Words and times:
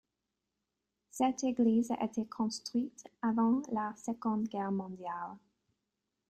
Cette 1.11 1.43
église 1.43 1.91
a 1.91 2.03
été 2.03 2.25
construite 2.25 3.05
avant 3.21 3.61
la 3.71 3.93
Seconde 3.97 4.47
Guerre 4.47 4.71
mondiale. 4.71 5.37